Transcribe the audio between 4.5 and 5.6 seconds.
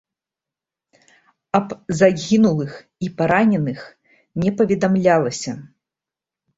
паведамлялася.